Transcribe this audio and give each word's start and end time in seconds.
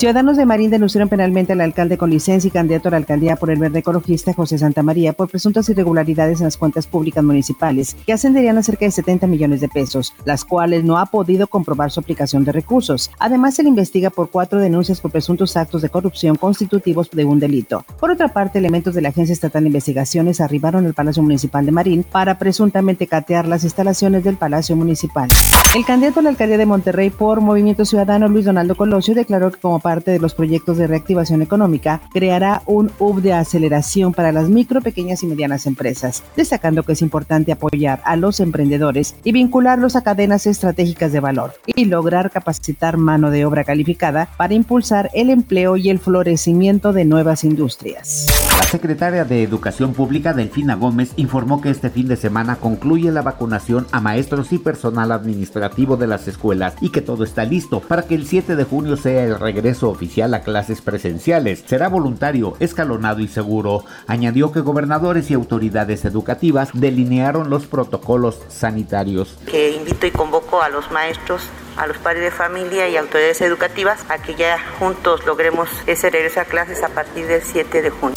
Ciudadanos 0.00 0.38
de 0.38 0.46
Marín 0.46 0.70
denunciaron 0.70 1.10
penalmente 1.10 1.52
al 1.52 1.60
alcalde 1.60 1.98
con 1.98 2.08
licencia 2.08 2.48
y 2.48 2.50
candidato 2.50 2.88
a 2.88 2.92
la 2.92 2.96
alcaldía 2.96 3.36
por 3.36 3.50
el 3.50 3.58
verde 3.58 3.80
ecologista 3.80 4.32
José 4.32 4.56
Santa 4.56 4.82
María 4.82 5.12
por 5.12 5.28
presuntas 5.28 5.68
irregularidades 5.68 6.40
en 6.40 6.46
las 6.46 6.56
cuentas 6.56 6.86
públicas 6.86 7.22
municipales 7.22 7.94
que 8.06 8.14
ascenderían 8.14 8.56
a 8.56 8.62
cerca 8.62 8.86
de 8.86 8.92
70 8.92 9.26
millones 9.26 9.60
de 9.60 9.68
pesos, 9.68 10.14
las 10.24 10.46
cuales 10.46 10.84
no 10.84 10.96
ha 10.96 11.04
podido 11.04 11.48
comprobar 11.48 11.90
su 11.90 12.00
aplicación 12.00 12.46
de 12.46 12.52
recursos. 12.52 13.10
Además, 13.18 13.56
se 13.56 13.62
le 13.62 13.68
investiga 13.68 14.08
por 14.08 14.30
cuatro 14.30 14.58
denuncias 14.58 15.02
por 15.02 15.10
presuntos 15.10 15.54
actos 15.58 15.82
de 15.82 15.90
corrupción 15.90 16.36
constitutivos 16.36 17.10
de 17.10 17.26
un 17.26 17.38
delito. 17.38 17.84
Por 17.98 18.10
otra 18.10 18.28
parte, 18.28 18.58
elementos 18.58 18.94
de 18.94 19.02
la 19.02 19.10
Agencia 19.10 19.34
Estatal 19.34 19.64
de 19.64 19.68
Investigaciones 19.68 20.40
arribaron 20.40 20.86
al 20.86 20.94
Palacio 20.94 21.22
Municipal 21.22 21.66
de 21.66 21.72
Marín 21.72 22.04
para 22.04 22.38
presuntamente 22.38 23.06
catear 23.06 23.46
las 23.46 23.64
instalaciones 23.64 24.24
del 24.24 24.38
Palacio 24.38 24.76
Municipal. 24.76 25.28
El 25.76 25.84
candidato 25.84 26.20
a 26.20 26.22
la 26.22 26.30
alcaldía 26.30 26.56
de 26.56 26.64
Monterrey 26.64 27.10
por 27.10 27.42
Movimiento 27.42 27.84
Ciudadano, 27.84 28.28
Luis 28.28 28.46
Donaldo 28.46 28.74
Colosio, 28.76 29.14
declaró 29.14 29.50
que 29.50 29.60
como 29.60 29.78
parte 29.78 29.89
de 29.98 30.20
los 30.20 30.34
proyectos 30.34 30.78
de 30.78 30.86
reactivación 30.86 31.42
económica, 31.42 32.00
creará 32.12 32.62
un 32.66 32.90
hub 32.98 33.20
de 33.20 33.32
aceleración 33.32 34.14
para 34.14 34.30
las 34.32 34.48
micro, 34.48 34.80
pequeñas 34.80 35.22
y 35.22 35.26
medianas 35.26 35.66
empresas, 35.66 36.22
destacando 36.36 36.84
que 36.84 36.92
es 36.92 37.02
importante 37.02 37.52
apoyar 37.52 38.00
a 38.04 38.16
los 38.16 38.38
emprendedores 38.40 39.16
y 39.24 39.32
vincularlos 39.32 39.96
a 39.96 40.02
cadenas 40.02 40.46
estratégicas 40.46 41.12
de 41.12 41.20
valor 41.20 41.54
y 41.66 41.86
lograr 41.86 42.30
capacitar 42.30 42.96
mano 42.96 43.30
de 43.30 43.44
obra 43.44 43.64
calificada 43.64 44.28
para 44.36 44.54
impulsar 44.54 45.10
el 45.12 45.30
empleo 45.30 45.76
y 45.76 45.90
el 45.90 45.98
florecimiento 45.98 46.92
de 46.92 47.04
nuevas 47.04 47.44
industrias. 47.44 48.26
La 48.60 48.66
secretaria 48.66 49.24
de 49.24 49.42
Educación 49.42 49.94
Pública, 49.94 50.34
Delfina 50.34 50.74
Gómez, 50.74 51.14
informó 51.16 51.62
que 51.62 51.70
este 51.70 51.88
fin 51.88 52.08
de 52.08 52.16
semana 52.16 52.56
concluye 52.56 53.10
la 53.10 53.22
vacunación 53.22 53.86
a 53.90 54.02
maestros 54.02 54.52
y 54.52 54.58
personal 54.58 55.12
administrativo 55.12 55.96
de 55.96 56.06
las 56.06 56.28
escuelas 56.28 56.74
y 56.82 56.90
que 56.90 57.00
todo 57.00 57.24
está 57.24 57.44
listo 57.46 57.80
para 57.80 58.02
que 58.02 58.14
el 58.14 58.26
7 58.26 58.56
de 58.56 58.64
junio 58.64 58.98
sea 58.98 59.24
el 59.24 59.40
regreso 59.40 59.88
oficial 59.88 60.34
a 60.34 60.42
clases 60.42 60.82
presenciales. 60.82 61.64
Será 61.66 61.88
voluntario, 61.88 62.52
escalonado 62.60 63.20
y 63.20 63.28
seguro. 63.28 63.86
Añadió 64.06 64.52
que 64.52 64.60
gobernadores 64.60 65.30
y 65.30 65.34
autoridades 65.34 66.04
educativas 66.04 66.68
delinearon 66.74 67.48
los 67.48 67.64
protocolos 67.64 68.40
sanitarios. 68.48 69.38
Que 69.46 69.74
invito 69.74 70.06
y 70.06 70.10
convoco 70.10 70.60
a 70.60 70.68
los 70.68 70.90
maestros 70.92 71.44
a 71.76 71.86
los 71.86 71.98
padres 71.98 72.22
de 72.24 72.30
familia 72.30 72.88
y 72.88 72.96
autoridades 72.96 73.40
educativas 73.40 74.00
a 74.08 74.18
que 74.18 74.34
ya 74.34 74.58
juntos 74.78 75.24
logremos 75.26 75.68
ese 75.86 76.10
regreso 76.10 76.40
a 76.40 76.44
clases 76.44 76.82
a 76.82 76.88
partir 76.88 77.26
del 77.26 77.42
7 77.42 77.82
de 77.82 77.90
junio. 77.90 78.16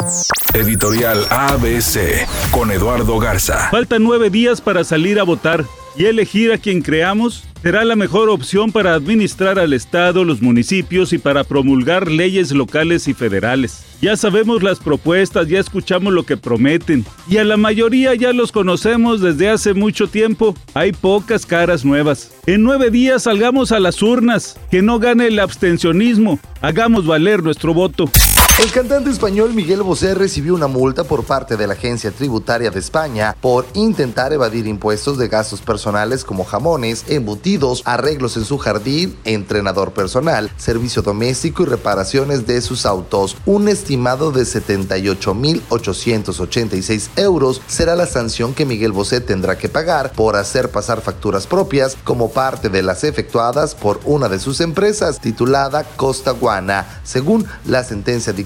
Editorial 0.53 1.25
ABC 1.29 2.27
con 2.51 2.71
Eduardo 2.71 3.17
Garza. 3.19 3.69
Faltan 3.71 4.03
nueve 4.03 4.29
días 4.29 4.61
para 4.61 4.83
salir 4.83 5.19
a 5.19 5.23
votar 5.23 5.65
y 5.95 6.05
elegir 6.05 6.51
a 6.51 6.57
quien 6.57 6.81
creamos 6.81 7.43
será 7.61 7.85
la 7.85 7.95
mejor 7.95 8.29
opción 8.29 8.73
para 8.73 8.93
administrar 8.93 9.57
al 9.57 9.71
Estado, 9.71 10.25
los 10.25 10.41
municipios 10.41 11.13
y 11.13 11.17
para 11.17 11.45
promulgar 11.45 12.11
leyes 12.11 12.51
locales 12.51 13.07
y 13.07 13.13
federales. 13.13 13.85
Ya 14.01 14.17
sabemos 14.17 14.63
las 14.63 14.79
propuestas, 14.79 15.47
ya 15.47 15.61
escuchamos 15.61 16.11
lo 16.11 16.23
que 16.23 16.35
prometen 16.35 17.05
y 17.29 17.37
a 17.37 17.45
la 17.45 17.55
mayoría 17.55 18.15
ya 18.15 18.33
los 18.33 18.51
conocemos 18.51 19.21
desde 19.21 19.49
hace 19.49 19.73
mucho 19.73 20.07
tiempo. 20.07 20.55
Hay 20.73 20.91
pocas 20.91 21.45
caras 21.45 21.85
nuevas. 21.85 22.33
En 22.47 22.63
nueve 22.63 22.91
días 22.91 23.23
salgamos 23.23 23.71
a 23.71 23.79
las 23.79 24.01
urnas, 24.01 24.59
que 24.69 24.81
no 24.81 24.99
gane 24.99 25.27
el 25.27 25.39
abstencionismo, 25.39 26.39
hagamos 26.61 27.05
valer 27.05 27.43
nuestro 27.43 27.73
voto. 27.73 28.09
El 28.59 28.71
cantante 28.71 29.09
español 29.09 29.55
Miguel 29.55 29.81
Bosé 29.81 30.13
recibió 30.13 30.53
una 30.53 30.67
multa 30.67 31.03
por 31.03 31.23
parte 31.23 31.57
de 31.57 31.65
la 31.65 31.73
Agencia 31.73 32.11
Tributaria 32.11 32.69
de 32.69 32.79
España 32.79 33.35
por 33.41 33.65
intentar 33.73 34.31
evadir 34.31 34.67
impuestos 34.67 35.17
de 35.17 35.27
gastos 35.27 35.59
personales 35.59 36.23
como 36.23 36.43
jamones, 36.43 37.05
embutidos, 37.07 37.81
arreglos 37.83 38.37
en 38.37 38.45
su 38.45 38.59
jardín, 38.59 39.17
entrenador 39.25 39.93
personal, 39.93 40.51
servicio 40.55 41.01
doméstico 41.01 41.63
y 41.63 41.65
reparaciones 41.65 42.45
de 42.45 42.61
sus 42.61 42.85
autos. 42.85 43.35
Un 43.47 43.69
estimado 43.69 44.31
de 44.31 44.43
78.886 44.43 47.09
euros 47.15 47.59
será 47.65 47.95
la 47.95 48.05
sanción 48.05 48.53
que 48.53 48.67
Miguel 48.67 48.91
Bosé 48.91 49.19
tendrá 49.19 49.57
que 49.57 49.67
pagar 49.67 50.11
por 50.11 50.35
hacer 50.35 50.69
pasar 50.69 51.01
facturas 51.01 51.47
propias 51.47 51.97
como 52.03 52.29
parte 52.29 52.69
de 52.69 52.83
las 52.83 53.03
efectuadas 53.03 53.73
por 53.73 53.99
una 54.05 54.29
de 54.29 54.37
sus 54.37 54.61
empresas 54.61 55.19
titulada 55.19 55.83
Costa 55.95 56.29
Guana, 56.31 57.01
según 57.03 57.47
la 57.65 57.83
sentencia 57.83 58.31
de 58.31 58.42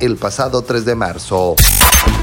el 0.00 0.16
pasado 0.16 0.62
3 0.62 0.84
de 0.84 0.94
marzo. 0.94 1.56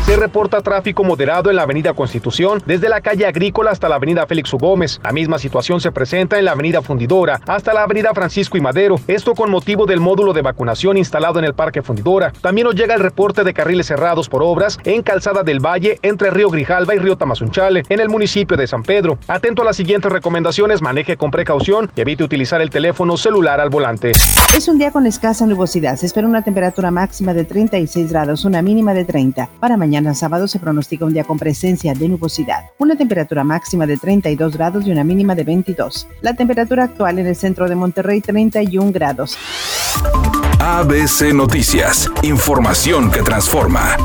Se 0.06 0.16
reporta 0.16 0.62
tráfico 0.62 1.04
moderado 1.04 1.50
en 1.50 1.58
la 1.58 1.64
avenida 1.64 1.94
Constitución, 1.94 2.64
desde 2.66 2.88
la 2.88 3.02
calle 3.02 3.26
Agrícola 3.26 3.72
hasta 3.72 3.90
la 3.90 3.96
avenida 3.96 4.26
Félix 4.26 4.54
U. 4.54 4.58
Gómez. 4.58 5.02
La 5.04 5.12
misma 5.12 5.38
situación 5.38 5.82
se 5.82 5.92
presenta 5.92 6.40
en 6.40 6.46
la 6.46 6.54
avenida 6.54 6.82
Fundidora 6.82 7.42
hasta 7.46 7.74
la 7.74 7.84
avenida 7.84 8.14
Francisco 8.14 8.58
y 8.58 8.62
Madero, 8.62 8.96
esto 9.08 9.36
con 9.36 9.52
motivo 9.52 9.86
del 9.86 10.00
módulo 10.00 10.32
de 10.32 10.42
vacunación 10.42 10.98
instalado 10.98 11.40
en 11.40 11.46
el 11.46 11.54
Parque 11.54 11.82
Fundidora. 11.82 12.32
También 12.42 12.66
nos 12.66 12.76
llega 12.76 12.96
el 12.96 13.02
reporte 13.02 13.44
de 13.44 13.54
carriles 13.54 13.88
cerrados 13.88 14.30
por 14.30 14.42
obras 14.42 14.80
en 14.86 15.04
Calzada 15.04 15.44
del 15.44 15.60
Valle 15.60 16.00
entre 16.02 16.32
Río 16.32 16.50
Grijalva 16.50 16.96
y 16.96 17.00
Río 17.00 17.18
Tamazunchale, 17.18 17.84
en 17.90 18.00
el 18.00 18.08
municipio 18.08 18.56
de 18.56 18.66
San 18.66 18.84
Pedro. 18.84 19.20
Atento 19.28 19.62
a 19.62 19.66
las 19.66 19.76
siguientes 19.76 20.12
recomendaciones, 20.12 20.82
maneje 20.82 21.18
con 21.18 21.32
precaución 21.32 21.92
y 21.96 22.02
evite 22.02 22.24
utilizar 22.24 22.62
el 22.62 22.70
teléfono 22.70 23.18
celular 23.18 23.60
al 23.60 23.70
volante. 23.70 24.12
Es 24.56 24.68
un 24.70 24.80
día 24.80 24.92
con 24.92 25.06
escasa 25.06 25.46
nubosidad. 25.46 25.98
Se 25.98 26.06
espera 26.06 26.28
una 26.28 26.44
temperatura 26.44 26.92
máxima 27.18 27.34
de 27.34 27.46
36 27.46 28.12
grados, 28.12 28.46
una 28.46 28.62
mínima 28.62 28.94
de 28.94 29.04
30. 29.04 29.50
Para 29.60 29.76
mañana 29.76 30.14
sábado 30.14 30.48
se 30.48 30.60
pronostica 30.60 31.04
un 31.04 31.14
día 31.14 31.24
con 31.24 31.40
presencia 31.40 31.96
de 31.96 32.08
nubosidad, 32.08 32.66
una 32.78 32.96
temperatura 32.96 33.44
máxima 33.44 33.88
de 33.88 33.98
32 33.98 34.56
grados 34.56 34.86
y 34.86 34.92
una 34.92 35.04
mínima 35.04 35.34
de 35.34 35.44
22. 35.44 36.08
La 36.22 36.36
temperatura 36.36 36.84
actual 36.84 37.18
en 37.18 37.26
el 37.26 37.36
centro 37.36 37.68
de 37.68 37.74
Monterrey 37.74 38.22
31 38.22 38.92
grados. 38.92 39.36
ABC 40.60 41.34
Noticias, 41.34 42.08
información 42.22 43.10
que 43.10 43.24
transforma. 43.24 43.98